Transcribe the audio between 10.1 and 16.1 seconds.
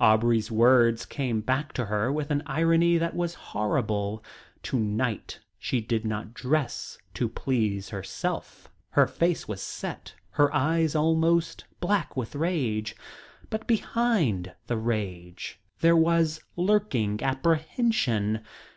her eyes almost black with rage, but behind the rage there